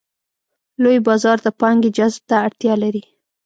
[0.83, 3.03] لوی بازار د پانګې جذب ته اړتیا لري.